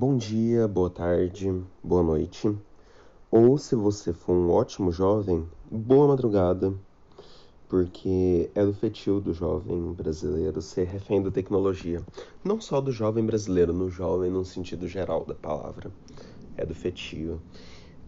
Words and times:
Bom 0.00 0.16
dia, 0.16 0.68
boa 0.68 0.88
tarde, 0.88 1.52
boa 1.82 2.04
noite. 2.04 2.56
Ou 3.32 3.58
se 3.58 3.74
você 3.74 4.12
for 4.12 4.32
um 4.32 4.48
ótimo 4.48 4.92
jovem, 4.92 5.44
boa 5.68 6.06
madrugada, 6.06 6.72
porque 7.68 8.48
é 8.54 8.64
do 8.64 8.72
fetil 8.72 9.20
do 9.20 9.34
jovem 9.34 9.92
brasileiro 9.94 10.62
ser 10.62 10.86
refém 10.86 11.20
da 11.20 11.32
tecnologia. 11.32 12.00
Não 12.44 12.60
só 12.60 12.80
do 12.80 12.92
jovem 12.92 13.26
brasileiro, 13.26 13.72
no 13.72 13.90
jovem 13.90 14.30
no 14.30 14.44
sentido 14.44 14.86
geral 14.86 15.24
da 15.24 15.34
palavra. 15.34 15.90
É 16.56 16.64
do 16.64 16.76
fetio. 16.76 17.42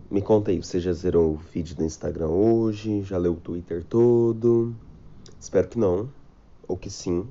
Me 0.08 0.22
conta 0.22 0.52
aí, 0.52 0.62
você 0.62 0.78
já 0.78 0.92
zerou 0.92 1.32
o 1.32 1.38
feed 1.38 1.74
do 1.74 1.82
Instagram 1.82 2.28
hoje? 2.28 3.02
Já 3.02 3.18
leu 3.18 3.32
o 3.32 3.40
Twitter 3.40 3.82
todo? 3.82 4.76
Espero 5.40 5.66
que 5.66 5.76
não, 5.76 6.08
ou 6.68 6.76
que 6.76 6.88
sim. 6.88 7.26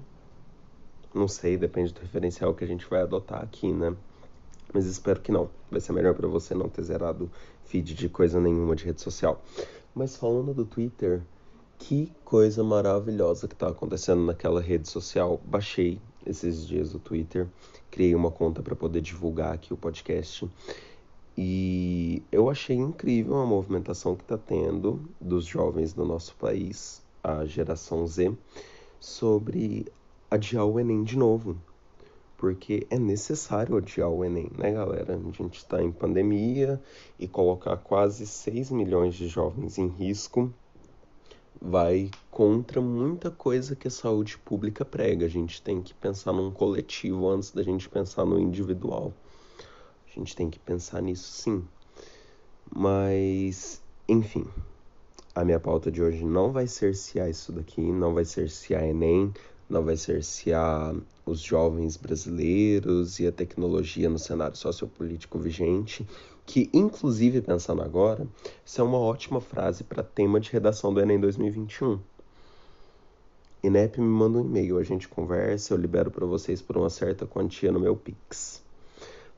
Não 1.16 1.30
sei, 1.30 1.56
depende 1.56 1.94
do 1.94 2.02
referencial 2.02 2.54
que 2.54 2.66
a 2.66 2.68
gente 2.68 2.86
vai 2.90 3.02
adotar 3.02 3.42
aqui, 3.42 3.72
né? 3.72 3.96
Mas 4.74 4.86
espero 4.86 5.20
que 5.22 5.32
não. 5.32 5.50
Vai 5.70 5.80
ser 5.82 5.94
melhor 5.94 6.14
para 6.14 6.28
você 6.28 6.54
não 6.54 6.70
ter 6.70 6.84
zerado 6.84 7.30
feed 7.66 7.94
de 7.94 8.10
coisa 8.10 8.40
nenhuma 8.40 8.76
de 8.76 8.86
rede 8.86 9.02
social. 9.02 9.42
Mas 9.94 10.16
falando 10.16 10.54
do 10.54 10.66
Twitter, 10.66 11.22
que 11.80 12.12
coisa 12.24 12.64
maravilhosa 12.64 13.48
que 13.48 13.56
tá 13.56 13.70
acontecendo 13.70 14.24
naquela 14.24 14.62
rede 14.62 14.88
social. 14.88 15.40
Baixei 15.46 16.00
esses 16.26 16.68
dias 16.68 16.94
o 16.94 17.00
Twitter, 17.00 17.48
criei 17.90 18.14
uma 18.14 18.30
conta 18.30 18.62
para 18.62 18.76
poder 18.76 19.02
divulgar 19.02 19.54
aqui 19.54 19.74
o 19.74 19.78
podcast. 19.78 20.48
E 21.38 22.22
eu 22.32 22.50
achei 22.50 22.76
incrível 22.76 23.38
a 23.38 23.46
movimentação 23.46 24.16
que 24.16 24.24
está 24.24 24.38
tendo 24.38 25.00
dos 25.20 25.46
jovens 25.46 25.94
do 25.94 26.04
nosso 26.04 26.36
país, 26.36 27.02
a 27.24 27.46
geração 27.46 28.06
Z, 28.06 28.34
sobre 29.00 29.88
adiar 30.30 30.66
o 30.66 30.80
Enem 30.80 31.04
de 31.04 31.18
novo. 31.18 31.56
Porque 32.40 32.88
é 32.90 32.98
necessário 32.98 33.76
adiar 33.76 34.10
o 34.10 34.24
Enem, 34.24 34.50
né, 34.58 34.72
galera? 34.72 35.18
A 35.18 35.32
gente 35.32 35.58
está 35.58 35.84
em 35.84 35.92
pandemia 35.92 36.82
e 37.20 37.28
colocar 37.28 37.76
quase 37.76 38.26
6 38.26 38.72
milhões 38.72 39.14
de 39.14 39.28
jovens 39.28 39.78
em 39.78 39.88
risco 39.88 40.50
vai 41.62 42.10
contra 42.32 42.80
muita 42.80 43.30
coisa 43.30 43.76
que 43.76 43.90
a 43.90 43.92
saúde 43.92 44.38
pública 44.38 44.86
prega. 44.86 45.26
A 45.26 45.30
gente 45.30 45.62
tem 45.62 45.82
que 45.82 45.94
pensar 45.94 46.32
num 46.32 46.50
coletivo 46.50 47.28
antes 47.28 47.52
da 47.52 47.62
gente 47.62 47.90
pensar 47.90 48.24
no 48.24 48.40
individual. 48.40 49.14
A 50.08 50.18
gente 50.18 50.34
tem 50.34 50.50
que 50.50 50.60
pensar 50.60 51.02
nisso 51.02 51.30
sim. 51.30 51.68
Mas, 52.74 53.82
enfim, 54.08 54.46
a 55.36 55.44
minha 55.44 55.60
pauta 55.60 55.92
de 55.92 56.02
hoje 56.02 56.24
não 56.24 56.54
vai 56.54 56.68
cercear 56.68 57.30
isso 57.30 57.52
daqui, 57.52 57.82
não 57.82 58.14
vai 58.14 58.24
cercear 58.24 58.86
Enem, 58.86 59.34
não 59.70 59.84
vai 59.84 59.96
cercear 59.96 60.96
os 61.26 61.40
jovens 61.40 61.96
brasileiros 61.96 63.20
e 63.20 63.28
a 63.28 63.32
tecnologia 63.32 64.10
no 64.10 64.18
cenário 64.18 64.58
sociopolítico 64.58 65.38
vigente, 65.38 66.08
que, 66.46 66.70
inclusive, 66.74 67.42
pensando 67.42 67.84
agora, 67.84 68.28
isso 68.66 68.82
é 68.82 68.84
uma 68.84 68.98
ótima 68.98 69.40
frase 69.40 69.84
para 69.84 70.02
tema 70.02 70.40
de 70.40 70.52
redação 70.52 70.92
do 70.92 71.00
Enem 71.00 71.20
2021. 71.20 72.00
INEP 73.62 74.00
me 74.00 74.08
manda 74.08 74.40
um 74.40 74.42
e-mail, 74.42 74.80
a 74.80 74.84
gente 74.84 75.08
conversa, 75.08 75.74
eu 75.74 75.78
libero 75.78 76.10
para 76.10 76.26
vocês 76.26 76.62
por 76.62 76.78
uma 76.78 76.90
certa 76.90 77.28
quantia 77.28 77.72
no 77.72 77.80
meu 77.80 77.96
Pix. 77.96 78.64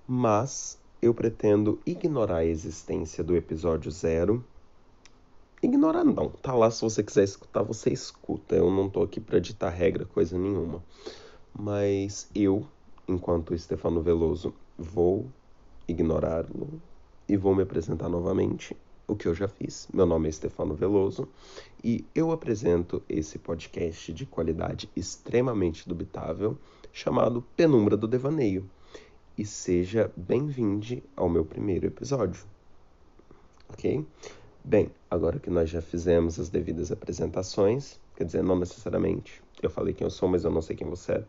Mas 0.08 0.78
eu 1.02 1.14
pretendo 1.14 1.80
ignorar 1.86 2.38
a 2.38 2.46
existência 2.46 3.24
do 3.24 3.36
episódio 3.36 3.92
zero 3.92 4.44
Ignorar 5.64 6.04
não, 6.04 6.30
tá 6.30 6.56
lá 6.56 6.72
se 6.72 6.81
você 6.81 7.04
quiser 7.04 7.23
escutar, 7.23 7.62
você 7.62 7.92
escuta. 7.92 8.56
Eu 8.56 8.72
não 8.72 8.90
tô 8.90 9.04
aqui 9.04 9.20
para 9.20 9.38
ditar 9.38 9.70
regra, 9.70 10.06
coisa 10.06 10.36
nenhuma. 10.36 10.84
Mas 11.53 12.28
eu, 12.34 12.66
enquanto 13.08 13.56
Stefano 13.56 14.02
Veloso, 14.02 14.56
vou 14.76 15.28
ignorá-lo 15.88 16.81
e 17.30 17.38
vou 17.38 17.53
me 17.53 17.62
apresentar 17.62 18.09
novamente, 18.09 18.76
o 19.08 19.16
que 19.16 19.28
eu 19.28 19.36
já 19.36 19.48
fiz. 19.48 19.88
Meu 19.94 20.08
nome 20.08 20.30
é 20.30 20.31
Stefano 20.31 20.73
Veloso 20.73 21.28
e 21.84 22.03
eu 22.16 22.31
apresento 22.31 23.03
esse 23.08 23.38
podcast 23.38 24.12
de 24.14 24.25
qualidade 24.25 24.90
extremamente 24.96 25.88
dubitável 25.88 26.58
chamado 26.91 27.46
Penumbra 27.56 27.96
do 27.96 28.08
Devaneio. 28.08 28.68
E 29.38 29.46
seja 29.46 30.12
bem-vindo 30.18 31.03
ao 31.16 31.30
meu 31.30 31.46
primeiro 31.46 31.85
episódio. 31.85 32.44
Ok? 33.69 34.03
Bem, 34.63 34.91
agora 35.09 35.39
que 35.39 35.49
nós 35.49 35.69
já 35.72 35.81
fizemos 35.81 36.39
as 36.39 36.47
devidas 36.47 36.91
apresentações, 36.91 37.99
quer 38.16 38.25
dizer, 38.25 38.44
não 38.44 38.59
necessariamente, 38.59 39.41
eu 39.61 39.72
falei 39.72 39.91
quem 39.91 40.05
eu 40.05 40.11
sou, 40.11 40.29
mas 40.29 40.44
eu 40.44 40.51
não 40.51 40.61
sei 40.61 40.75
quem 40.75 40.88
você 40.88 41.13
é. 41.13 41.25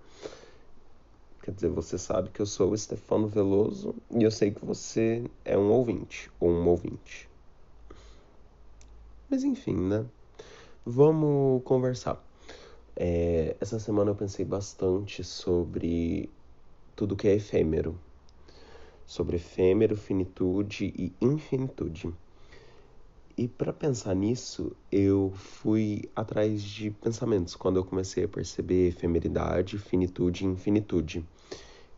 Quer 1.43 1.53
dizer, 1.53 1.70
você 1.70 1.97
sabe 1.97 2.28
que 2.28 2.41
eu 2.41 2.47
sou 2.47 2.70
o 2.70 2.78
Stefano 2.78 3.26
Veloso 3.26 3.94
e 4.10 4.22
eu 4.22 4.31
sei 4.31 4.50
que 4.50 4.65
você 4.65 5.25
é 5.44 5.56
um 5.56 5.70
ouvinte 5.70 6.31
ou 6.38 6.50
um 6.50 6.69
ouvinte. 6.69 7.28
Mas 9.31 9.43
enfim, 9.43 9.75
né? 9.75 10.04
Vamos 10.84 11.64
conversar. 11.64 12.22
É, 12.94 13.56
essa 13.59 13.81
semana 13.81 14.10
eu 14.10 14.14
pensei 14.14 14.44
bastante 14.44 15.25
sobre 15.25 16.28
tudo 16.94 17.16
que 17.16 17.26
é 17.26 17.34
efêmero. 17.34 17.99
Sobre 19.06 19.37
efêmero, 19.37 19.97
finitude 19.97 20.93
e 20.97 21.12
infinitude. 21.20 22.12
E 23.37 23.48
para 23.48 23.72
pensar 23.72 24.15
nisso, 24.15 24.76
eu 24.91 25.32
fui 25.34 26.10
atrás 26.15 26.62
de 26.62 26.91
pensamentos 26.91 27.56
quando 27.56 27.78
eu 27.78 27.84
comecei 27.84 28.25
a 28.25 28.28
perceber 28.28 28.88
efemeridade, 28.88 29.78
finitude 29.78 30.44
e 30.44 30.48
infinitude. 30.48 31.25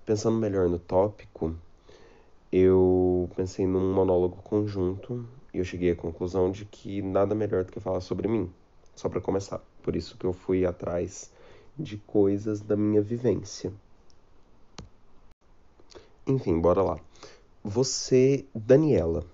Pensando 0.06 0.38
melhor 0.38 0.68
no 0.68 0.78
tópico, 0.78 1.56
eu 2.52 3.28
pensei 3.34 3.66
num 3.66 3.92
monólogo 3.92 4.36
conjunto 4.42 5.26
e 5.52 5.58
eu 5.58 5.64
cheguei 5.64 5.90
à 5.90 5.96
conclusão 5.96 6.52
de 6.52 6.64
que 6.64 7.02
nada 7.02 7.34
melhor 7.34 7.64
do 7.64 7.72
que 7.72 7.80
falar 7.80 8.00
sobre 8.00 8.28
mim, 8.28 8.48
só 8.94 9.08
para 9.08 9.20
começar. 9.20 9.60
Por 9.82 9.96
isso 9.96 10.16
que 10.16 10.24
eu 10.24 10.32
fui 10.32 10.64
atrás 10.64 11.32
de 11.76 11.96
coisas 11.96 12.60
da 12.60 12.76
minha 12.76 13.02
vivência. 13.02 13.72
Enfim, 16.26 16.60
bora 16.60 16.82
lá. 16.82 17.00
Você, 17.62 18.46
Daniela. 18.54 19.24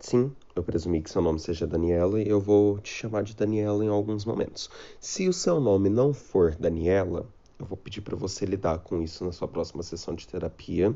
Sim, 0.00 0.34
eu 0.60 0.64
presumi 0.64 1.00
que 1.00 1.10
seu 1.10 1.22
nome 1.22 1.40
seja 1.40 1.66
Daniela 1.66 2.20
e 2.20 2.28
eu 2.28 2.38
vou 2.38 2.78
te 2.78 2.92
chamar 2.92 3.22
de 3.22 3.34
Daniela 3.34 3.82
em 3.82 3.88
alguns 3.88 4.26
momentos. 4.26 4.68
Se 5.00 5.26
o 5.26 5.32
seu 5.32 5.58
nome 5.58 5.88
não 5.88 6.12
for 6.12 6.54
Daniela, 6.54 7.26
eu 7.58 7.64
vou 7.64 7.78
pedir 7.78 8.02
para 8.02 8.14
você 8.14 8.44
lidar 8.44 8.78
com 8.80 9.02
isso 9.02 9.24
na 9.24 9.32
sua 9.32 9.48
próxima 9.48 9.82
sessão 9.82 10.14
de 10.14 10.28
terapia. 10.28 10.94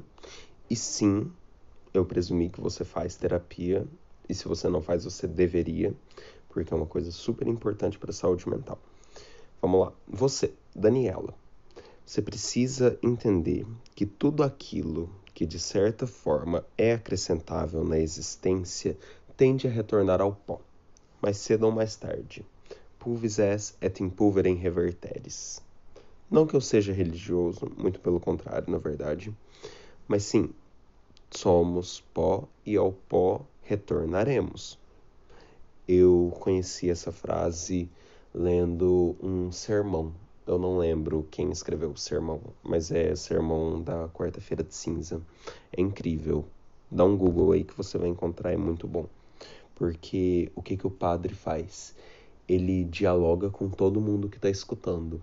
E 0.69 0.77
sim, 0.77 1.33
eu 1.95 2.05
presumi 2.05 2.51
que 2.51 2.61
você 2.61 2.85
faz 2.85 3.17
terapia. 3.17 3.87
E 4.29 4.35
se 4.35 4.47
você 4.47 4.69
não 4.69 4.83
faz, 4.83 5.05
você 5.05 5.27
deveria, 5.27 5.95
porque 6.51 6.73
é 6.73 6.77
uma 6.77 6.87
coisa 6.87 7.11
super 7.11 7.49
importante 7.49 7.99
para 7.99 8.11
a 8.11 8.15
saúde 8.15 8.47
mental. 8.47 8.79
Vamos 9.63 9.81
lá. 9.81 9.93
Você, 10.07 10.53
Daniela, 10.75 11.35
você 12.05 12.21
precisa 12.21 12.99
entender 13.03 13.67
que 13.95 14.05
tudo 14.05 14.43
aquilo 14.43 15.09
que 15.35 15.45
de 15.45 15.59
certa 15.59 16.07
forma 16.07 16.65
é 16.79 16.93
acrescentável 16.93 17.83
na 17.83 17.99
existência 17.99 18.97
tende 19.37 19.67
a 19.67 19.71
retornar 19.71 20.21
ao 20.21 20.33
pó, 20.33 20.61
mais 21.21 21.39
cedo 21.39 21.65
ou 21.65 21.73
mais 21.73 21.97
tarde. 21.97 22.45
Pulvis 22.99 23.39
es 23.39 23.77
et 23.81 24.01
in 24.01 24.09
pulverem 24.09 24.55
reverteris. 24.55 25.61
Não 26.31 26.47
que 26.47 26.55
eu 26.55 26.61
seja 26.61 26.93
religioso, 26.93 27.71
muito 27.77 28.01
pelo 28.01 28.21
contrário, 28.21 28.71
na 28.71 28.79
verdade, 28.79 29.35
mas 30.07 30.23
sim, 30.23 30.51
somos 31.31 32.01
pó 32.15 32.45
e 32.65 32.77
ao 32.77 32.93
pó 32.93 33.45
retornaremos. 33.63 34.79
Eu 35.87 36.33
conheci 36.41 36.89
essa 36.89 37.11
frase 37.11 37.91
lendo 38.33 39.17
um 39.23 39.51
sermão. 39.51 40.13
Eu 40.47 40.59
não 40.59 40.79
lembro 40.79 41.27
quem 41.31 41.51
escreveu 41.51 41.91
o 41.91 41.99
sermão, 41.99 42.41
mas 42.63 42.91
é 42.91 43.15
sermão 43.17 43.83
da 43.83 44.09
quarta-feira 44.09 44.63
de 44.63 44.75
cinza. 44.75 45.21
É 45.77 45.81
incrível. 45.81 46.45
Dá 46.91 47.05
um 47.05 47.17
Google 47.17 47.53
aí 47.53 47.65
que 47.65 47.77
você 47.77 47.99
vai 47.99 48.09
encontrar, 48.09 48.53
é 48.53 48.57
muito 48.57 48.87
bom 48.87 49.07
porque 49.75 50.51
o 50.55 50.63
que, 50.63 50.77
que 50.77 50.87
o 50.87 50.91
padre 50.91 51.35
faz? 51.35 51.95
Ele 52.49 52.85
dialoga 52.85 53.51
com 53.51 53.69
todo 53.69 54.01
mundo 54.01 54.29
que 54.29 54.37
está 54.37 54.51
escutando. 54.51 55.21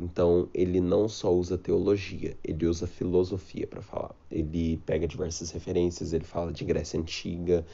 Então, 0.00 0.48
ele 0.54 0.80
não 0.80 1.08
só 1.08 1.32
usa 1.32 1.58
teologia, 1.58 2.36
ele 2.42 2.66
usa 2.66 2.86
filosofia 2.86 3.66
para 3.66 3.82
falar. 3.82 4.14
Ele 4.30 4.78
pega 4.86 5.06
diversas 5.06 5.50
referências, 5.50 6.12
ele 6.12 6.24
fala 6.24 6.52
de 6.52 6.64
Grécia 6.64 6.98
Antiga, 6.98 7.64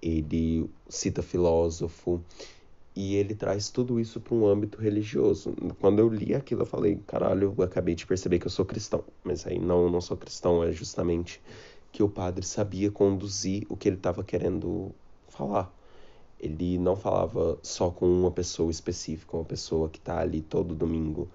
ele 0.00 0.70
cita 0.88 1.22
filósofo 1.22 2.22
e 2.96 3.16
ele 3.16 3.34
traz 3.34 3.70
tudo 3.70 3.98
isso 3.98 4.20
para 4.20 4.34
um 4.34 4.46
âmbito 4.46 4.80
religioso. 4.80 5.54
Quando 5.80 5.98
eu 5.98 6.08
li 6.08 6.34
aquilo, 6.34 6.62
eu 6.62 6.66
falei: 6.66 7.00
caralho, 7.06 7.54
eu 7.56 7.64
acabei 7.64 7.94
de 7.94 8.06
perceber 8.06 8.38
que 8.38 8.46
eu 8.46 8.50
sou 8.50 8.64
cristão. 8.64 9.02
Mas 9.24 9.46
aí 9.46 9.58
não, 9.58 9.90
não 9.90 10.00
sou 10.00 10.16
cristão, 10.16 10.62
é 10.62 10.70
justamente 10.70 11.40
que 11.90 12.02
o 12.02 12.08
padre 12.08 12.44
sabia 12.46 12.90
conduzir 12.90 13.66
o 13.68 13.76
que 13.76 13.88
ele 13.88 13.96
estava 13.96 14.22
querendo 14.22 14.94
falar. 15.34 15.72
Ele 16.38 16.78
não 16.78 16.96
falava 16.96 17.58
só 17.62 17.90
com 17.90 18.06
uma 18.06 18.30
pessoa 18.30 18.70
específica, 18.70 19.36
uma 19.36 19.44
pessoa 19.44 19.88
que 19.88 19.98
está 19.98 20.18
ali 20.18 20.40
todo 20.42 20.74
domingo 20.74 21.28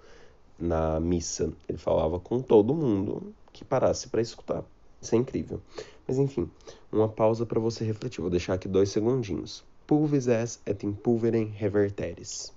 na 0.57 0.99
missa. 0.99 1.51
Ele 1.67 1.77
falava 1.77 2.19
com 2.19 2.41
todo 2.41 2.75
mundo 2.75 3.33
que 3.51 3.63
parasse 3.63 4.09
para 4.09 4.21
escutar. 4.21 4.63
Isso 5.01 5.15
é 5.15 5.17
incrível. 5.17 5.61
Mas 6.07 6.17
enfim, 6.17 6.49
uma 6.91 7.07
pausa 7.07 7.45
para 7.45 7.59
você 7.59 7.83
refletir. 7.83 8.21
Vou 8.21 8.29
deixar 8.29 8.53
aqui 8.53 8.67
dois 8.67 8.89
segundinhos. 8.89 9.63
Pulvis 9.87 10.27
es 10.27 10.59
et 10.65 10.83
in 10.85 10.93
pulverem 10.93 11.45
reverteris. 11.45 12.53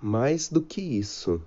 Mais 0.00 0.48
do 0.48 0.62
que 0.62 0.80
isso, 0.80 1.42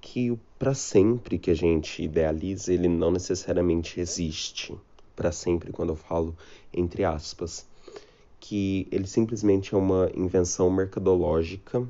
que 0.00 0.30
o 0.30 0.38
para 0.58 0.74
sempre 0.74 1.38
que 1.38 1.50
a 1.50 1.54
gente 1.54 2.02
idealiza, 2.02 2.72
ele 2.72 2.88
não 2.88 3.10
necessariamente 3.10 4.00
existe. 4.00 4.76
Para 5.18 5.32
sempre, 5.32 5.72
quando 5.72 5.88
eu 5.88 5.96
falo 5.96 6.32
entre 6.72 7.02
aspas, 7.02 7.66
que 8.38 8.86
ele 8.92 9.08
simplesmente 9.08 9.74
é 9.74 9.76
uma 9.76 10.08
invenção 10.14 10.70
mercadológica 10.70 11.84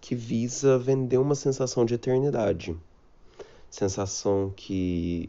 que 0.00 0.14
visa 0.14 0.78
vender 0.78 1.18
uma 1.18 1.34
sensação 1.34 1.84
de 1.84 1.94
eternidade. 1.94 2.78
Sensação 3.68 4.52
que 4.54 5.28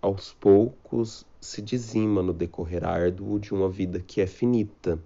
aos 0.00 0.32
poucos 0.34 1.26
se 1.40 1.60
dizima 1.60 2.22
no 2.22 2.32
decorrer 2.32 2.84
árduo 2.84 3.40
de 3.40 3.52
uma 3.52 3.68
vida 3.68 3.98
que 3.98 4.20
é 4.20 4.26
finita, 4.28 5.02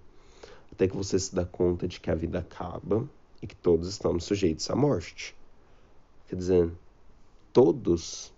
até 0.71 0.87
que 0.87 0.95
você 0.95 1.17
se 1.17 1.33
dá 1.33 1.43
conta 1.43 1.87
de 1.87 1.99
que 1.99 2.11
a 2.11 2.15
vida 2.15 2.37
acaba 2.37 3.03
e 3.41 3.47
que 3.47 3.55
todos 3.55 3.87
estamos 3.87 4.25
sujeitos 4.25 4.69
à 4.69 4.75
morte. 4.75 5.35
Quer 6.27 6.35
dizer, 6.35 6.71
todos? 7.51 8.31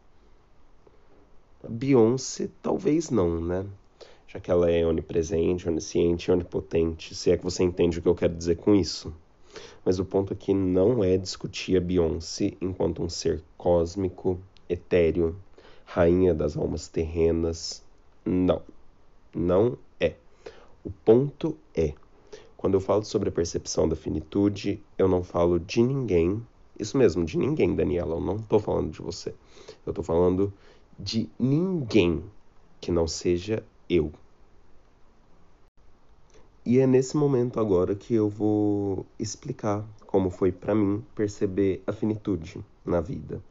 Beyoncé 1.70 2.50
talvez 2.62 3.10
não, 3.10 3.42
né? 3.42 3.66
Já 4.28 4.40
que 4.40 4.52
ela 4.52 4.70
é 4.70 4.86
onipresente, 4.86 5.68
onisciente, 5.68 6.32
onipotente, 6.32 7.16
se 7.16 7.32
é 7.32 7.38
que 7.38 7.44
você 7.44 7.64
entende 7.64 8.00
o 8.00 8.02
que 8.02 8.08
eu 8.08 8.16
quero 8.16 8.36
dizer 8.36 8.58
com 8.58 8.76
isso. 8.76 9.14
Mas 9.84 10.00
o 10.00 10.06
ponto 10.06 10.34
aqui 10.34 10.54
não 10.54 11.04
é 11.04 11.18
discutir 11.18 11.78
a 11.78 11.82
Beyoncé 11.82 12.54
enquanto 12.60 13.04
um 13.04 13.10
ser 13.10 13.42
cósmico, 13.58 14.40
etéreo, 14.68 15.36
rainha 15.86 16.34
das 16.34 16.58
almas 16.58 16.88
terrenas. 16.88 17.84
Não, 18.26 18.62
não 19.34 19.78
é. 20.00 20.16
O 20.84 20.90
ponto 20.90 21.56
é, 21.74 21.94
quando 22.58 22.74
eu 22.74 22.82
falo 22.82 23.06
sobre 23.06 23.30
a 23.30 23.32
percepção 23.32 23.88
da 23.88 23.96
finitude, 23.96 24.82
eu 24.98 25.08
não 25.08 25.24
falo 25.24 25.60
de 25.60 25.82
ninguém, 25.82 26.42
isso 26.80 26.98
mesmo, 26.98 27.24
de 27.24 27.38
ninguém, 27.38 27.76
Daniela, 27.76 28.16
eu 28.16 28.22
não 28.22 28.38
estou 28.38 28.60
falando 28.60 28.92
de 28.92 29.02
você. 29.02 29.34
Eu 29.86 29.92
estou 29.92 30.04
falando 30.04 30.52
de 30.98 31.30
ninguém 31.40 32.24
que 32.80 32.92
não 32.92 33.08
seja 33.08 33.64
eu. 33.90 34.12
E 36.66 36.80
é 36.80 36.88
nesse 36.88 37.16
momento 37.16 37.60
agora 37.60 37.94
que 37.94 38.14
eu 38.14 38.28
vou 38.28 39.06
explicar 39.20 39.86
como 40.08 40.30
foi 40.30 40.52
para 40.52 40.74
mim 40.74 41.04
perceber 41.14 41.84
a 41.86 41.94
finitude 41.94 42.64
na 42.84 43.02
vida. 43.02 43.42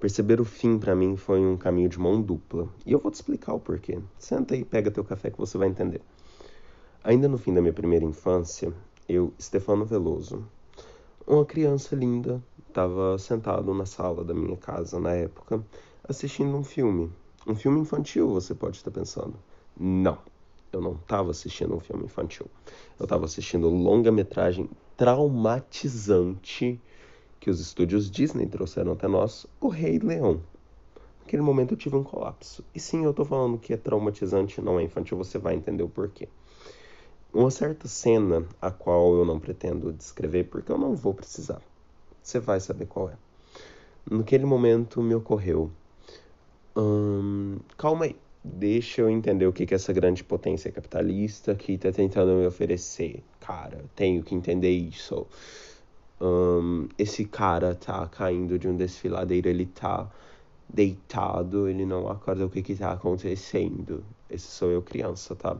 Perceber 0.00 0.40
o 0.40 0.44
fim 0.44 0.78
para 0.78 0.94
mim 0.94 1.16
foi 1.16 1.40
um 1.40 1.56
caminho 1.56 1.88
de 1.88 1.98
mão 1.98 2.20
dupla. 2.20 2.68
E 2.86 2.92
eu 2.92 2.98
vou 2.98 3.10
te 3.10 3.16
explicar 3.16 3.52
o 3.54 3.60
porquê. 3.60 3.98
Senta 4.18 4.54
aí, 4.54 4.64
pega 4.64 4.90
teu 4.90 5.04
café 5.04 5.30
que 5.30 5.38
você 5.38 5.58
vai 5.58 5.68
entender. 5.68 6.00
Ainda 7.04 7.28
no 7.28 7.38
fim 7.38 7.54
da 7.54 7.60
minha 7.60 7.72
primeira 7.72 8.04
infância, 8.04 8.72
eu, 9.08 9.32
Stefano 9.40 9.84
Veloso, 9.84 10.44
uma 11.26 11.44
criança 11.44 11.94
linda, 11.94 12.42
estava 12.68 13.18
sentado 13.18 13.72
na 13.74 13.86
sala 13.86 14.24
da 14.24 14.34
minha 14.34 14.56
casa 14.56 14.98
na 14.98 15.12
época, 15.12 15.62
assistindo 16.08 16.56
um 16.56 16.64
filme. 16.64 17.12
Um 17.46 17.54
filme 17.54 17.80
infantil, 17.80 18.28
você 18.28 18.54
pode 18.54 18.78
estar 18.78 18.90
pensando. 18.90 19.34
Não 19.78 20.18
eu 20.72 20.80
não 20.80 20.92
estava 20.92 21.30
assistindo 21.30 21.74
um 21.74 21.80
filme 21.80 22.04
infantil. 22.04 22.46
Eu 22.98 23.04
estava 23.04 23.24
assistindo 23.24 23.68
longa-metragem 23.68 24.68
traumatizante 24.96 26.80
que 27.40 27.50
os 27.50 27.60
estúdios 27.60 28.10
Disney 28.10 28.46
trouxeram 28.46 28.92
até 28.92 29.06
nós, 29.06 29.46
O 29.60 29.68
Rei 29.68 29.98
Leão. 29.98 30.40
Naquele 31.20 31.42
momento 31.42 31.74
eu 31.74 31.78
tive 31.78 31.96
um 31.96 32.02
colapso. 32.02 32.64
E 32.74 32.80
sim, 32.80 33.04
eu 33.04 33.10
estou 33.10 33.24
falando 33.24 33.58
que 33.58 33.72
é 33.72 33.76
traumatizante, 33.76 34.60
não 34.60 34.78
é 34.78 34.82
infantil, 34.82 35.16
você 35.16 35.38
vai 35.38 35.54
entender 35.54 35.82
o 35.82 35.88
porquê. 35.88 36.28
Uma 37.32 37.50
certa 37.50 37.86
cena, 37.86 38.46
a 38.60 38.70
qual 38.70 39.14
eu 39.14 39.24
não 39.24 39.38
pretendo 39.38 39.92
descrever, 39.92 40.44
porque 40.44 40.72
eu 40.72 40.78
não 40.78 40.96
vou 40.96 41.14
precisar. 41.14 41.60
Você 42.22 42.40
vai 42.40 42.58
saber 42.58 42.86
qual 42.86 43.10
é. 43.10 43.16
Naquele 44.10 44.46
momento 44.46 45.02
me 45.02 45.14
ocorreu. 45.14 45.70
Hum, 46.78 47.58
calma 47.76 48.04
aí 48.04 48.16
deixa 48.44 49.02
eu 49.02 49.10
entender 49.10 49.46
o 49.46 49.52
que, 49.52 49.66
que 49.66 49.74
essa 49.74 49.92
grande 49.92 50.24
potência 50.24 50.72
capitalista 50.72 51.54
que 51.54 51.72
está 51.72 51.92
tentando 51.92 52.32
me 52.32 52.46
oferecer. 52.46 53.22
Cara, 53.40 53.84
tenho 53.94 54.22
que 54.22 54.34
entender 54.34 54.70
isso. 54.70 55.26
Um, 56.20 56.88
esse 56.98 57.24
cara 57.24 57.74
tá 57.74 58.06
caindo 58.08 58.58
de 58.58 58.68
um 58.68 58.76
desfiladeiro, 58.76 59.48
ele 59.48 59.66
tá 59.66 60.10
deitado, 60.68 61.68
ele 61.68 61.84
não 61.86 62.08
acorda 62.08 62.46
o 62.46 62.50
que 62.50 62.62
que 62.62 62.74
tá 62.74 62.92
acontecendo. 62.92 64.04
Esse 64.30 64.46
sou 64.46 64.70
eu 64.70 64.82
criança, 64.82 65.34
tá? 65.36 65.56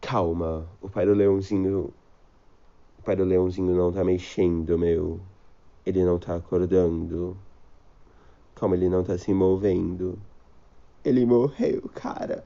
Calma, 0.00 0.66
o 0.80 0.88
pai 0.88 1.06
do 1.06 1.14
leãozinho. 1.14 1.92
O 2.98 3.02
pai 3.02 3.16
do 3.16 3.24
leãozinho 3.24 3.74
não 3.74 3.92
tá 3.92 4.04
mexendo, 4.04 4.78
meu. 4.78 5.20
Ele 5.84 6.04
não 6.04 6.18
tá 6.18 6.36
acordando. 6.36 7.36
Calma, 8.56 8.74
ele 8.74 8.88
não 8.88 9.04
tá 9.04 9.18
se 9.18 9.34
movendo. 9.34 10.18
Ele 11.04 11.26
morreu, 11.26 11.82
cara. 11.94 12.42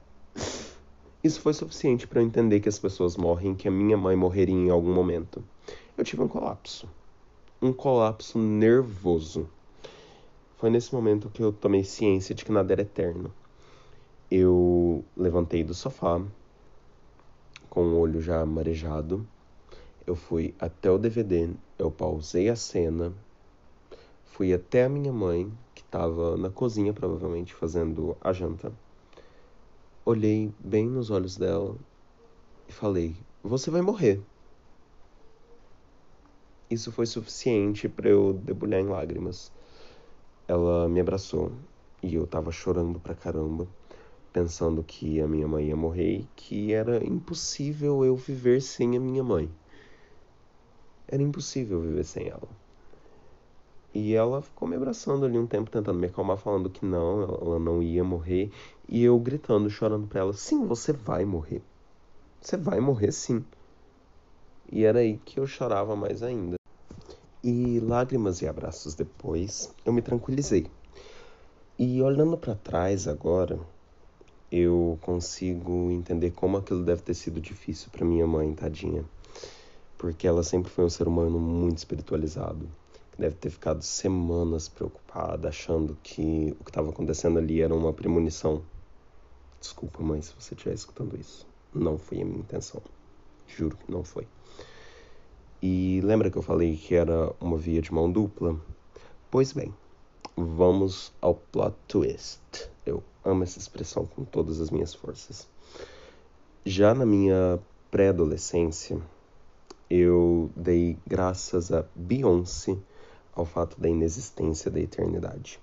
Isso 1.23 1.39
foi 1.39 1.53
suficiente 1.53 2.05
para 2.05 2.21
eu 2.21 2.25
entender 2.25 2.59
que 2.59 2.67
as 2.67 2.77
pessoas 2.77 3.15
morrem, 3.15 3.55
que 3.55 3.65
a 3.65 3.71
minha 3.71 3.95
mãe 3.95 4.13
morreria 4.13 4.53
em 4.53 4.69
algum 4.69 4.93
momento. 4.93 5.41
Eu 5.97 6.03
tive 6.03 6.21
um 6.21 6.27
colapso. 6.27 6.89
Um 7.61 7.71
colapso 7.71 8.37
nervoso. 8.37 9.49
Foi 10.57 10.69
nesse 10.69 10.93
momento 10.93 11.29
que 11.29 11.41
eu 11.41 11.53
tomei 11.53 11.85
ciência 11.85 12.35
de 12.35 12.43
que 12.43 12.51
nada 12.51 12.73
era 12.73 12.81
eterno. 12.81 13.33
Eu 14.29 15.05
levantei 15.15 15.63
do 15.63 15.73
sofá, 15.73 16.21
com 17.69 17.85
o 17.85 17.99
olho 17.99 18.21
já 18.21 18.45
marejado. 18.45 19.25
Eu 20.05 20.15
fui 20.15 20.53
até 20.59 20.91
o 20.91 20.97
DVD, 20.97 21.51
eu 21.79 21.89
pausei 21.89 22.49
a 22.49 22.55
cena, 22.55 23.13
fui 24.31 24.53
até 24.53 24.85
a 24.85 24.89
minha 24.89 25.11
mãe, 25.11 25.51
estava 25.75 26.37
na 26.37 26.49
cozinha, 26.49 26.93
provavelmente, 26.93 27.53
fazendo 27.53 28.15
a 28.21 28.31
janta. 28.31 28.71
Olhei 30.05 30.49
bem 30.57 30.87
nos 30.87 31.11
olhos 31.11 31.35
dela 31.35 31.75
e 32.67 32.71
falei: 32.71 33.13
Você 33.43 33.69
vai 33.69 33.81
morrer. 33.81 34.21
Isso 36.69 36.93
foi 36.93 37.05
suficiente 37.05 37.89
para 37.89 38.09
eu 38.09 38.31
debulhar 38.31 38.79
em 38.79 38.87
lágrimas. 38.87 39.51
Ela 40.47 40.87
me 40.87 41.01
abraçou 41.01 41.51
e 42.01 42.15
eu 42.15 42.25
tava 42.25 42.53
chorando 42.53 43.01
pra 43.01 43.13
caramba, 43.13 43.67
pensando 44.31 44.81
que 44.81 45.19
a 45.19 45.27
minha 45.27 45.47
mãe 45.47 45.67
ia 45.67 45.75
morrer 45.75 46.19
e 46.19 46.27
que 46.37 46.71
era 46.71 47.05
impossível 47.05 48.05
eu 48.05 48.15
viver 48.15 48.61
sem 48.61 48.95
a 48.95 48.99
minha 48.99 49.23
mãe. 49.23 49.49
Era 51.09 51.21
impossível 51.21 51.81
viver 51.81 52.05
sem 52.05 52.29
ela. 52.29 52.60
E 53.93 54.13
ela 54.13 54.41
ficou 54.41 54.67
me 54.69 54.77
abraçando 54.77 55.25
ali 55.25 55.37
um 55.37 55.45
tempo, 55.45 55.69
tentando 55.69 55.99
me 55.99 56.07
acalmar, 56.07 56.37
falando 56.37 56.69
que 56.69 56.85
não, 56.85 57.23
ela 57.23 57.59
não 57.59 57.83
ia 57.83 58.03
morrer. 58.03 58.49
E 58.87 59.03
eu 59.03 59.19
gritando, 59.19 59.69
chorando 59.69 60.07
pra 60.07 60.21
ela: 60.21 60.33
Sim, 60.33 60.65
você 60.65 60.93
vai 60.93 61.25
morrer. 61.25 61.61
Você 62.39 62.55
vai 62.55 62.79
morrer 62.79 63.11
sim. 63.11 63.43
E 64.71 64.85
era 64.85 64.99
aí 64.99 65.17
que 65.25 65.39
eu 65.39 65.45
chorava 65.45 65.93
mais 65.93 66.23
ainda. 66.23 66.55
E 67.43 67.79
lágrimas 67.81 68.41
e 68.41 68.47
abraços 68.47 68.95
depois, 68.95 69.73
eu 69.83 69.91
me 69.91 70.01
tranquilizei. 70.01 70.67
E 71.77 72.01
olhando 72.01 72.37
para 72.37 72.55
trás 72.55 73.07
agora, 73.09 73.59
eu 74.49 74.97
consigo 75.01 75.91
entender 75.91 76.31
como 76.31 76.55
aquilo 76.57 76.83
deve 76.83 77.01
ter 77.01 77.13
sido 77.13 77.41
difícil 77.41 77.89
para 77.91 78.05
minha 78.05 78.25
mãe, 78.25 78.53
tadinha. 78.53 79.03
Porque 79.97 80.25
ela 80.25 80.43
sempre 80.43 80.71
foi 80.71 80.85
um 80.85 80.89
ser 80.89 81.07
humano 81.07 81.39
muito 81.39 81.79
espiritualizado 81.79 82.69
deve 83.17 83.35
ter 83.35 83.49
ficado 83.49 83.81
semanas 83.83 84.67
preocupada, 84.67 85.49
achando 85.49 85.97
que 86.01 86.55
o 86.59 86.63
que 86.63 86.69
estava 86.69 86.89
acontecendo 86.89 87.37
ali 87.37 87.61
era 87.61 87.73
uma 87.73 87.93
premonição. 87.93 88.61
Desculpa, 89.59 90.01
mãe, 90.01 90.21
se 90.21 90.33
você 90.39 90.53
estiver 90.53 90.73
escutando 90.73 91.19
isso. 91.19 91.45
Não 91.73 91.97
foi 91.97 92.21
a 92.21 92.25
minha 92.25 92.39
intenção. 92.39 92.81
Juro 93.47 93.77
que 93.77 93.91
não 93.91 94.03
foi. 94.03 94.27
E 95.61 96.01
lembra 96.03 96.31
que 96.31 96.37
eu 96.37 96.41
falei 96.41 96.75
que 96.75 96.95
era 96.95 97.31
uma 97.39 97.57
via 97.57 97.81
de 97.81 97.93
mão 97.93 98.11
dupla? 98.11 98.59
Pois 99.29 99.53
bem, 99.53 99.73
vamos 100.35 101.13
ao 101.21 101.35
plot 101.35 101.75
twist. 101.87 102.41
Eu 102.85 103.03
amo 103.23 103.43
essa 103.43 103.59
expressão 103.59 104.05
com 104.07 104.25
todas 104.25 104.59
as 104.59 104.71
minhas 104.71 104.93
forças. 104.93 105.47
Já 106.65 106.95
na 106.95 107.05
minha 107.05 107.59
pré-adolescência, 107.91 108.99
eu 109.89 110.49
dei 110.55 110.97
graças 111.05 111.71
a 111.71 111.85
Beyoncé 111.93 112.77
ao 113.33 113.45
fato 113.45 113.79
da 113.79 113.89
inexistência 113.89 114.69
da 114.69 114.79
eternidade. 114.79 115.59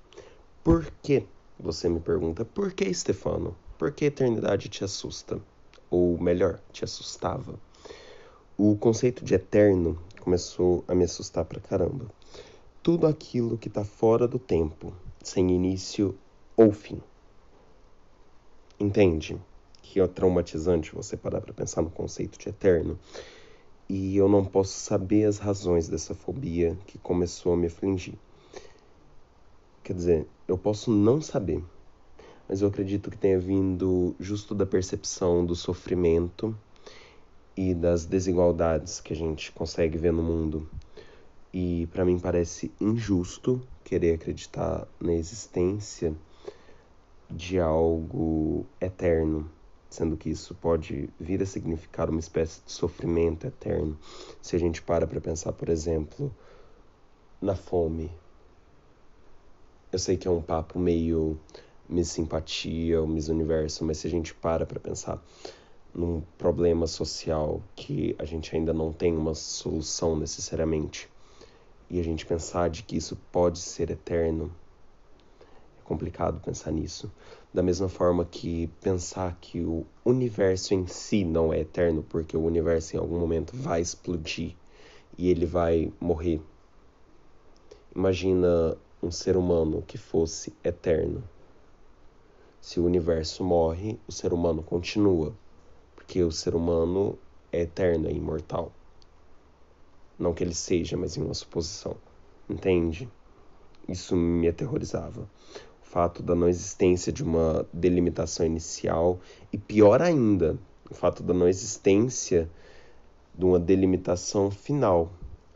Por 0.62 0.90
que? 1.02 1.24
Você 1.58 1.88
me 1.88 2.00
pergunta, 2.00 2.44
por 2.44 2.72
que, 2.72 2.92
Stefano? 2.92 3.56
Por 3.78 3.92
que 3.92 4.04
a 4.04 4.08
eternidade 4.08 4.68
te 4.68 4.84
assusta? 4.84 5.40
Ou 5.90 6.18
melhor, 6.18 6.60
te 6.72 6.84
assustava? 6.84 7.58
O 8.56 8.76
conceito 8.76 9.24
de 9.24 9.34
eterno 9.34 9.98
começou 10.20 10.84
a 10.86 10.94
me 10.94 11.04
assustar 11.04 11.44
pra 11.44 11.60
caramba. 11.60 12.06
Tudo 12.82 13.06
aquilo 13.06 13.56
que 13.56 13.68
está 13.68 13.84
fora 13.84 14.28
do 14.28 14.38
tempo, 14.38 14.92
sem 15.22 15.50
início 15.50 16.16
ou 16.56 16.72
fim. 16.72 17.00
Entende? 18.78 19.40
Que 19.82 20.00
é 20.00 20.06
traumatizante 20.06 20.94
você 20.94 21.16
parar 21.16 21.40
para 21.40 21.52
pensar 21.52 21.82
no 21.82 21.90
conceito 21.90 22.38
de 22.38 22.48
eterno. 22.48 22.98
E 23.88 24.16
eu 24.16 24.28
não 24.28 24.44
posso 24.44 24.78
saber 24.78 25.24
as 25.24 25.38
razões 25.38 25.88
dessa 25.88 26.14
fobia 26.14 26.76
que 26.86 26.98
começou 26.98 27.54
a 27.54 27.56
me 27.56 27.68
afligir. 27.68 28.14
Quer 29.82 29.94
dizer, 29.94 30.26
eu 30.46 30.58
posso 30.58 30.90
não 30.90 31.22
saber, 31.22 31.64
mas 32.46 32.60
eu 32.60 32.68
acredito 32.68 33.10
que 33.10 33.16
tenha 33.16 33.38
vindo 33.38 34.14
justo 34.20 34.54
da 34.54 34.66
percepção 34.66 35.44
do 35.44 35.56
sofrimento 35.56 36.54
e 37.56 37.74
das 37.74 38.04
desigualdades 38.04 39.00
que 39.00 39.14
a 39.14 39.16
gente 39.16 39.50
consegue 39.52 39.96
ver 39.96 40.12
no 40.12 40.22
mundo. 40.22 40.68
E 41.52 41.88
para 41.90 42.04
mim 42.04 42.18
parece 42.18 42.70
injusto 42.78 43.62
querer 43.82 44.14
acreditar 44.16 44.86
na 45.00 45.14
existência 45.14 46.14
de 47.30 47.58
algo 47.58 48.66
eterno, 48.80 49.50
sendo 49.88 50.16
que 50.16 50.30
isso 50.30 50.54
pode 50.54 51.08
vir 51.18 51.42
a 51.42 51.46
significar 51.46 52.10
uma 52.10 52.20
espécie 52.20 52.60
de 52.64 52.72
sofrimento 52.72 53.46
eterno. 53.46 53.98
Se 54.42 54.54
a 54.54 54.58
gente 54.58 54.82
para 54.82 55.06
para 55.06 55.20
pensar, 55.20 55.52
por 55.52 55.68
exemplo, 55.68 56.34
na 57.40 57.54
fome. 57.54 58.10
Eu 59.90 59.98
sei 59.98 60.16
que 60.16 60.28
é 60.28 60.30
um 60.30 60.42
papo 60.42 60.78
meio 60.78 61.38
Miss 61.88 62.08
Simpatia 62.08 63.00
ou 63.00 63.06
Miss 63.06 63.28
Universo, 63.28 63.84
mas 63.84 63.98
se 63.98 64.06
a 64.06 64.10
gente 64.10 64.34
para 64.34 64.66
para 64.66 64.78
pensar 64.78 65.22
num 65.94 66.22
problema 66.36 66.86
social 66.86 67.62
que 67.74 68.14
a 68.18 68.24
gente 68.24 68.54
ainda 68.54 68.74
não 68.74 68.92
tem 68.92 69.16
uma 69.16 69.34
solução 69.34 70.16
necessariamente, 70.16 71.08
e 71.88 71.98
a 71.98 72.04
gente 72.04 72.26
pensar 72.26 72.68
de 72.68 72.82
que 72.82 72.96
isso 72.96 73.16
pode 73.32 73.58
ser 73.58 73.90
eterno, 73.90 74.52
é 75.78 75.82
complicado 75.82 76.40
pensar 76.40 76.70
nisso. 76.70 77.10
Da 77.52 77.62
mesma 77.62 77.88
forma 77.88 78.24
que 78.26 78.66
pensar 78.80 79.36
que 79.40 79.60
o 79.64 79.86
universo 80.04 80.74
em 80.74 80.86
si 80.86 81.24
não 81.24 81.52
é 81.52 81.60
eterno, 81.60 82.04
porque 82.08 82.36
o 82.36 82.44
universo 82.44 82.94
em 82.94 82.98
algum 82.98 83.18
momento 83.18 83.56
vai 83.56 83.80
explodir 83.80 84.54
e 85.16 85.30
ele 85.30 85.46
vai 85.46 85.90
morrer. 85.98 86.40
Imagina 87.94 88.76
um 89.02 89.10
ser 89.10 89.36
humano 89.36 89.82
que 89.86 89.96
fosse 89.96 90.52
eterno. 90.62 91.24
Se 92.60 92.78
o 92.78 92.84
universo 92.84 93.42
morre, 93.42 93.98
o 94.06 94.12
ser 94.12 94.32
humano 94.32 94.62
continua, 94.62 95.34
porque 95.96 96.22
o 96.22 96.30
ser 96.30 96.54
humano 96.54 97.18
é 97.50 97.62
eterno, 97.62 98.08
é 98.08 98.12
imortal. 98.12 98.72
Não 100.18 100.34
que 100.34 100.44
ele 100.44 100.54
seja, 100.54 100.96
mas 100.96 101.16
em 101.16 101.22
uma 101.22 101.34
suposição. 101.34 101.96
Entende? 102.48 103.08
Isso 103.88 104.14
me 104.14 104.48
aterrorizava. 104.48 105.28
Fato 105.88 106.22
da 106.22 106.34
não 106.34 106.46
existência 106.46 107.10
de 107.10 107.24
uma 107.24 107.66
delimitação 107.72 108.44
inicial 108.44 109.18
e 109.50 109.56
pior 109.56 110.02
ainda, 110.02 110.58
o 110.90 110.94
fato 110.94 111.22
da 111.22 111.32
não 111.32 111.48
existência 111.48 112.50
de 113.34 113.42
uma 113.42 113.58
delimitação 113.58 114.50
final 114.50 115.10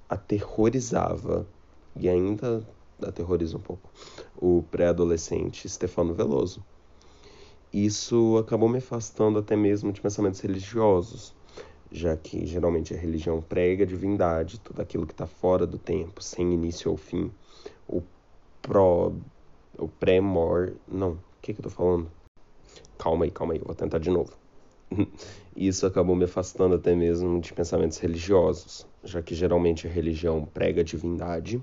aterrorizava 0.08 1.46
e 1.94 2.08
ainda 2.08 2.66
aterroriza 3.02 3.58
um 3.58 3.60
pouco 3.60 3.90
o 4.34 4.64
pré-adolescente 4.70 5.68
Stefano 5.68 6.14
Veloso. 6.14 6.64
Isso 7.70 8.38
acabou 8.38 8.70
me 8.70 8.78
afastando 8.78 9.38
até 9.38 9.54
mesmo 9.54 9.92
de 9.92 10.00
pensamentos 10.00 10.40
religiosos, 10.40 11.34
já 11.90 12.16
que 12.16 12.46
geralmente 12.46 12.94
a 12.94 12.96
religião 12.96 13.42
prega 13.42 13.84
a 13.84 13.86
divindade, 13.86 14.60
tudo 14.60 14.80
aquilo 14.80 15.06
que 15.06 15.12
está 15.12 15.26
fora 15.26 15.66
do 15.66 15.76
tempo, 15.76 16.22
sem 16.22 16.54
início 16.54 16.90
ou 16.90 16.96
fim. 16.96 17.30
O 17.86 18.02
pró. 18.62 19.12
O 19.78 19.88
pré-mor. 19.88 20.74
Não, 20.86 21.12
o 21.12 21.18
que, 21.40 21.52
que 21.52 21.60
eu 21.60 21.64
tô 21.64 21.70
falando? 21.70 22.10
Calma 22.98 23.24
aí, 23.24 23.30
calma 23.30 23.54
aí, 23.54 23.58
eu 23.58 23.64
vou 23.64 23.74
tentar 23.74 23.98
de 23.98 24.10
novo. 24.10 24.32
Isso 25.56 25.86
acabou 25.86 26.14
me 26.14 26.24
afastando 26.24 26.74
até 26.74 26.94
mesmo 26.94 27.40
de 27.40 27.52
pensamentos 27.52 27.98
religiosos, 27.98 28.86
já 29.02 29.22
que 29.22 29.34
geralmente 29.34 29.86
a 29.86 29.90
religião 29.90 30.44
prega 30.44 30.82
a 30.82 30.84
divindade, 30.84 31.62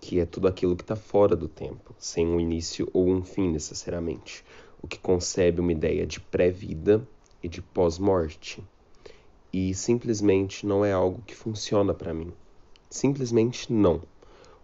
que 0.00 0.20
é 0.20 0.26
tudo 0.26 0.48
aquilo 0.48 0.76
que 0.76 0.82
está 0.82 0.96
fora 0.96 1.34
do 1.34 1.48
tempo, 1.48 1.94
sem 1.98 2.26
um 2.26 2.38
início 2.38 2.88
ou 2.92 3.08
um 3.08 3.22
fim 3.22 3.50
necessariamente, 3.50 4.44
o 4.82 4.86
que 4.86 4.98
concebe 4.98 5.60
uma 5.60 5.72
ideia 5.72 6.06
de 6.06 6.20
pré-vida 6.20 7.06
e 7.42 7.48
de 7.48 7.60
pós-morte 7.60 8.62
e 9.52 9.72
simplesmente 9.72 10.66
não 10.66 10.84
é 10.84 10.92
algo 10.92 11.22
que 11.26 11.34
funciona 11.34 11.94
para 11.94 12.12
mim. 12.12 12.30
Simplesmente 12.90 13.72
não. 13.72 14.02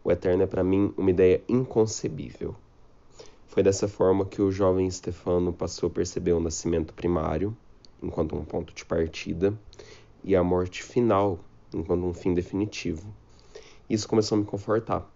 O 0.05 0.11
eterno 0.11 0.43
é 0.43 0.47
para 0.47 0.65
mim 0.65 0.93
uma 0.97 1.11
ideia 1.11 1.43
inconcebível. 1.49 2.55
Foi 3.47 3.63
dessa 3.63 3.87
forma 3.87 4.25
que 4.25 4.41
o 4.41 4.51
jovem 4.51 4.91
Stefano 4.91 5.53
passou 5.53 5.89
a 5.89 5.91
perceber 5.91 6.33
o 6.33 6.41
nascimento 6.41 6.95
primário, 6.95 7.57
enquanto 8.03 8.35
um 8.35 8.45
ponto 8.45 8.75
de 8.75 8.85
partida, 8.85 9.57
e 10.25 10.35
a 10.35 10.43
morte 10.43 10.83
final, 10.83 11.39
enquanto 11.73 12.05
um 12.05 12.15
fim 12.15 12.35
definitivo. 12.35 13.07
Isso 13.89 14.09
começou 14.09 14.37
a 14.37 14.41
me 14.41 14.47
confortar, 14.47 15.09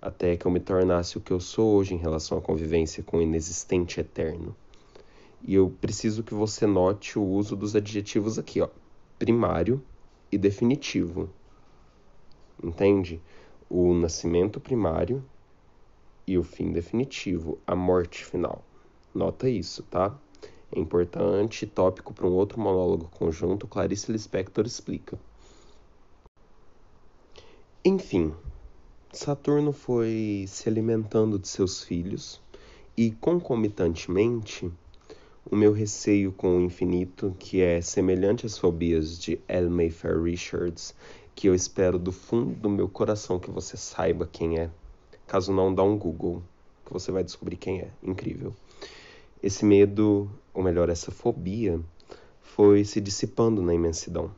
até 0.00 0.36
que 0.36 0.46
eu 0.46 0.50
me 0.50 0.60
tornasse 0.60 1.18
o 1.18 1.20
que 1.20 1.32
eu 1.32 1.40
sou 1.40 1.74
hoje 1.74 1.94
em 1.94 1.98
relação 1.98 2.38
à 2.38 2.40
convivência 2.40 3.02
com 3.02 3.18
o 3.18 3.22
inexistente 3.22 4.00
eterno. 4.00 4.54
E 5.42 5.54
eu 5.54 5.72
preciso 5.80 6.22
que 6.22 6.34
você 6.34 6.66
note 6.66 7.18
o 7.18 7.24
uso 7.24 7.54
dos 7.56 7.76
adjetivos 7.76 8.38
aqui, 8.38 8.60
ó 8.60 8.68
primário 9.18 9.82
e 10.30 10.38
definitivo. 10.38 11.28
Entende? 12.62 13.20
O 13.68 13.92
nascimento 13.94 14.60
primário 14.60 15.24
e 16.26 16.38
o 16.38 16.42
fim 16.42 16.72
definitivo, 16.72 17.58
a 17.66 17.74
morte 17.74 18.24
final. 18.24 18.64
Nota 19.14 19.48
isso, 19.48 19.82
tá? 19.84 20.16
É 20.72 20.78
importante, 20.78 21.66
tópico 21.66 22.12
para 22.12 22.26
um 22.26 22.32
outro 22.32 22.60
monólogo 22.60 23.08
conjunto, 23.08 23.66
Clarice 23.66 24.10
Lispector 24.10 24.66
explica. 24.66 25.18
Enfim, 27.84 28.34
Saturno 29.12 29.72
foi 29.72 30.44
se 30.48 30.68
alimentando 30.68 31.38
de 31.38 31.46
seus 31.46 31.82
filhos 31.82 32.42
e, 32.96 33.12
concomitantemente, 33.12 34.70
o 35.48 35.54
meu 35.54 35.72
receio 35.72 36.32
com 36.32 36.56
o 36.56 36.60
infinito, 36.60 37.34
que 37.38 37.60
é 37.60 37.80
semelhante 37.80 38.44
às 38.44 38.58
fobias 38.58 39.18
de 39.18 39.38
L. 39.46 39.68
Mayfair 39.68 40.20
Richards, 40.20 40.94
que 41.36 41.46
eu 41.46 41.54
espero 41.54 41.98
do 41.98 42.10
fundo 42.10 42.54
do 42.54 42.70
meu 42.70 42.88
coração 42.88 43.38
que 43.38 43.50
você 43.50 43.76
saiba 43.76 44.26
quem 44.26 44.58
é. 44.58 44.70
Caso 45.26 45.52
não, 45.52 45.72
dá 45.72 45.82
um 45.82 45.98
Google, 45.98 46.42
que 46.86 46.92
você 46.92 47.12
vai 47.12 47.22
descobrir 47.22 47.56
quem 47.56 47.80
é. 47.80 47.90
Incrível. 48.02 48.54
Esse 49.42 49.62
medo, 49.62 50.30
ou 50.54 50.62
melhor, 50.62 50.88
essa 50.88 51.12
fobia, 51.12 51.78
foi 52.40 52.86
se 52.86 53.02
dissipando 53.02 53.60
na 53.60 53.74
imensidão, 53.74 54.30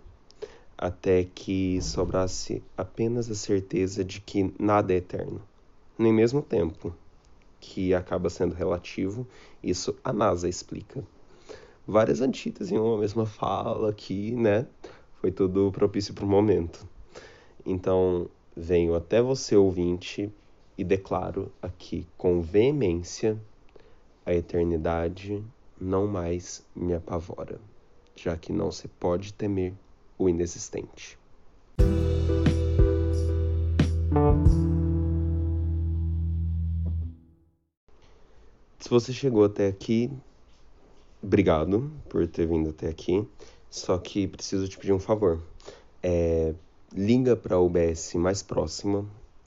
até 0.77 1.23
que 1.23 1.81
sobrasse 1.81 2.63
apenas 2.77 3.31
a 3.31 3.35
certeza 3.35 4.05
de 4.05 4.21
que 4.21 4.53
nada 4.59 4.93
é 4.93 4.97
eterno, 4.97 5.41
nem 5.97 6.13
mesmo 6.13 6.43
tempo 6.43 6.93
que 7.61 7.95
acaba 7.95 8.29
sendo 8.29 8.55
relativo, 8.55 9.25
isso 9.63 9.95
a 10.03 10.13
NASA 10.13 10.49
explica. 10.49 11.05
Várias 11.87 12.21
antíteses 12.21 12.73
em 12.73 12.79
uma 12.79 12.99
mesma 12.99 13.25
fala 13.25 13.91
aqui, 13.91 14.33
né? 14.33 14.67
Foi 15.21 15.33
tudo 15.33 15.73
propício 15.73 16.15
para 16.15 16.25
o 16.25 16.29
momento. 16.29 16.87
Então, 17.67 18.29
venho 18.57 18.95
até 18.95 19.21
você, 19.21 19.57
ouvinte, 19.57 20.33
e 20.77 20.85
declaro 20.85 21.51
aqui 21.61 22.07
com 22.17 22.41
veemência: 22.41 23.37
a 24.25 24.33
eternidade 24.33 25.43
não 25.81 26.07
mais 26.07 26.65
me 26.75 26.95
apavora, 26.95 27.61
já 28.15 28.37
que 28.37 28.53
não 28.53 28.71
se 28.71 28.87
pode 28.87 29.33
temer 29.35 29.75
o 30.17 30.29
inexistente. 30.29 31.19
Se 38.79 38.89
você 38.89 39.13
chegou 39.13 39.45
até 39.45 39.67
aqui, 39.67 40.11
obrigado 41.21 41.91
por 42.09 42.27
ter 42.27 42.47
vindo 42.47 42.71
até 42.71 42.89
aqui. 42.89 43.27
Só 43.71 43.99
que 43.99 44.27
preciso 44.27 44.69
te 44.69 44.79
pedir 44.79 44.93
um 44.93 44.99
favor. 44.99 45.41
É, 46.03 46.55
liga 46.93 47.37
para 47.37 47.57
a 47.57 47.61
UBS 47.61 48.15
mais 48.15 48.43
próxima 48.43 49.05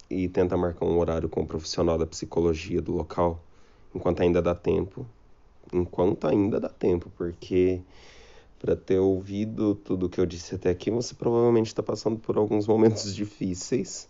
e 0.10 0.28
tenta 0.28 0.56
marcar 0.56 0.86
um 0.86 1.00
horário 1.00 1.28
com 1.28 1.42
o 1.42 1.48
profissional 1.48 1.98
da 1.98 2.06
psicologia 2.06 2.82
do 2.82 2.92
local, 2.92 3.42
enquanto 3.96 4.22
ainda 4.22 4.42
dá 4.42 4.54
tempo. 4.54 5.06
Enquanto 5.74 6.28
ainda 6.28 6.60
dá 6.60 6.70
tempo, 6.70 7.10
porque 7.18 7.82
para 8.60 8.75
ter 8.75 9.00
ouvido 9.00 9.74
tudo 9.74 10.10
que 10.10 10.20
eu 10.20 10.25
disse 10.25 10.54
até 10.54 10.70
aqui, 10.70 10.92
você 10.92 11.16
provavelmente 11.16 11.68
está 11.68 11.82
passando 11.82 12.20
por 12.20 12.38
alguns 12.38 12.68
momentos 12.68 13.13
difíceis. 13.16 14.08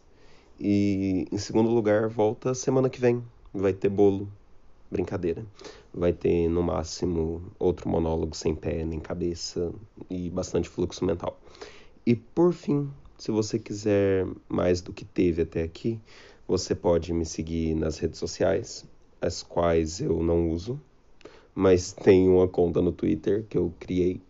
E, 0.60 1.26
em 1.32 1.38
segundo 1.38 1.70
lugar, 1.70 2.10
volta 2.10 2.54
semana 2.54 2.90
que 2.90 3.00
vem. 3.00 3.24
Vai 3.54 3.74
ter 3.74 3.90
bolo 3.90 4.28
brincadeira. 4.92 5.46
Vai 5.94 6.14
ter 6.14 6.48
no 6.50 6.62
máximo 6.62 7.42
outro 7.60 7.90
monólogo 7.90 8.36
sem 8.36 8.54
pé 8.56 8.84
nem 8.86 9.00
cabeça 9.00 9.72
e 10.10 10.30
bastante 10.30 10.70
fluxo 10.70 11.06
mental. 11.06 11.40
E 12.06 12.16
por 12.16 12.54
fim, 12.54 12.90
se 13.18 13.32
você 13.32 13.58
quiser 13.60 14.28
mais 14.50 14.82
do 14.82 14.92
que 14.94 15.06
teve 15.06 15.44
até 15.44 15.64
aqui, 15.64 16.00
Você 16.48 16.76
pode 16.76 17.14
me 17.14 17.26
seguir 17.26 17.76
nas 17.76 17.98
redes 17.98 18.20
sociais, 18.20 18.86
as 19.22 19.42
quais 19.42 20.02
eu 20.02 20.22
não 20.22 20.50
uso, 20.52 20.80
mas 21.56 21.94
tem 21.94 22.28
uma 22.28 22.48
conta 22.48 22.82
no 22.82 22.92
Twitter 22.92 23.46
que 23.50 23.58
eu 23.58 23.74
criei 23.80 24.22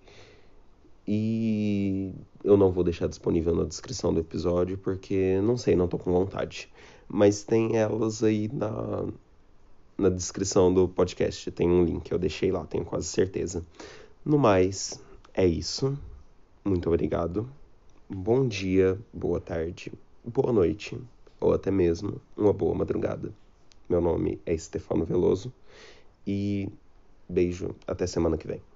e 1.07 2.13
eu 2.43 2.55
não 2.57 2.71
vou 2.71 2.83
deixar 2.83 3.07
disponível 3.07 3.55
na 3.55 3.63
descrição 3.63 4.13
do 4.13 4.19
episódio 4.19 4.77
porque 4.77 5.39
não 5.41 5.57
sei, 5.57 5.75
não 5.75 5.87
tô 5.87 5.97
com 5.97 6.11
vontade. 6.11 6.69
Mas 7.07 7.43
tem 7.43 7.75
elas 7.77 8.23
aí 8.23 8.47
na, 8.53 9.07
na 10.01 10.09
descrição 10.09 10.73
do 10.73 10.87
podcast. 10.87 11.51
Tem 11.51 11.69
um 11.69 11.85
link, 11.85 12.11
eu 12.11 12.17
deixei 12.17 12.51
lá, 12.51 12.65
tenho 12.65 12.83
quase 12.83 13.05
certeza. 13.05 13.63
No 14.25 14.37
mais, 14.37 14.99
é 15.33 15.45
isso. 15.45 15.97
Muito 16.65 16.89
obrigado. 16.89 17.47
Bom 18.09 18.47
dia, 18.47 18.99
boa 19.13 19.39
tarde, 19.39 19.93
boa 20.25 20.51
noite 20.51 20.99
ou 21.39 21.53
até 21.53 21.71
mesmo 21.71 22.19
uma 22.35 22.51
boa 22.51 22.75
madrugada. 22.75 23.31
Meu 23.87 24.01
nome 24.01 24.39
é 24.45 24.57
Stefano 24.57 25.05
Veloso 25.05 25.53
e 26.25 26.67
beijo 27.29 27.75
até 27.87 28.05
semana 28.05 28.37
que 28.37 28.47
vem. 28.47 28.70